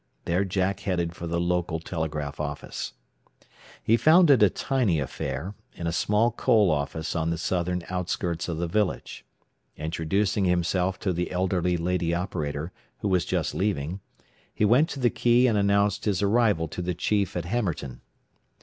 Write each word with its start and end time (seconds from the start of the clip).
There 0.25 0.43
Jack 0.43 0.79
headed 0.79 1.13
for 1.15 1.27
the 1.27 1.39
local 1.39 1.79
telegraph 1.79 2.39
office. 2.39 2.93
He 3.83 3.97
found 3.97 4.31
it 4.31 4.41
a 4.41 4.49
tiny 4.49 4.99
affair, 4.99 5.53
in 5.75 5.85
a 5.85 5.91
small 5.91 6.31
coal 6.31 6.71
office 6.71 7.15
on 7.15 7.29
the 7.29 7.37
southern 7.37 7.83
outskirts 7.87 8.49
of 8.49 8.57
the 8.57 8.65
village. 8.65 9.23
Introducing 9.77 10.45
himself 10.45 10.97
to 11.01 11.13
the 11.13 11.29
elderly 11.29 11.77
lady 11.77 12.15
operator, 12.15 12.71
who 13.01 13.09
was 13.09 13.25
just 13.25 13.53
leaving, 13.53 13.99
he 14.51 14.65
went 14.65 14.89
to 14.89 14.99
the 14.99 15.11
key 15.11 15.45
and 15.45 15.55
announced 15.55 16.05
his 16.05 16.23
arrival 16.23 16.67
to 16.69 16.81
the 16.81 16.95
chief 16.95 17.37
at 17.37 17.45
Hammerton. 17.45 18.01